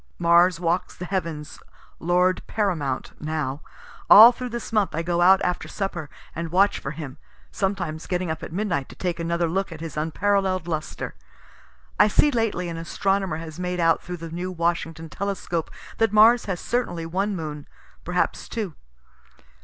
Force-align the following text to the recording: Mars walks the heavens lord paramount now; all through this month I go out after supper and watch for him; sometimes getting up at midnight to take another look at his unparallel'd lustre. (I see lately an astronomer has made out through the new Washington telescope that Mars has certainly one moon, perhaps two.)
Mars 0.17 0.59
walks 0.59 0.95
the 0.95 1.05
heavens 1.05 1.59
lord 1.99 2.41
paramount 2.47 3.11
now; 3.21 3.61
all 4.09 4.31
through 4.31 4.49
this 4.49 4.73
month 4.73 4.95
I 4.95 5.03
go 5.03 5.21
out 5.21 5.39
after 5.43 5.67
supper 5.67 6.09
and 6.35 6.51
watch 6.51 6.79
for 6.79 6.89
him; 6.89 7.19
sometimes 7.51 8.07
getting 8.07 8.31
up 8.31 8.41
at 8.41 8.51
midnight 8.51 8.89
to 8.89 8.95
take 8.95 9.19
another 9.19 9.47
look 9.47 9.71
at 9.71 9.79
his 9.79 9.95
unparallel'd 9.97 10.67
lustre. 10.67 11.13
(I 11.99 12.07
see 12.07 12.31
lately 12.31 12.67
an 12.67 12.77
astronomer 12.77 13.37
has 13.37 13.59
made 13.59 13.79
out 13.79 14.01
through 14.01 14.17
the 14.17 14.31
new 14.31 14.51
Washington 14.51 15.07
telescope 15.07 15.69
that 15.99 16.11
Mars 16.11 16.45
has 16.45 16.59
certainly 16.59 17.05
one 17.05 17.35
moon, 17.35 17.67
perhaps 18.03 18.49
two.) 18.49 18.73